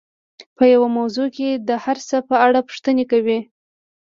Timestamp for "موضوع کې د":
0.97-1.69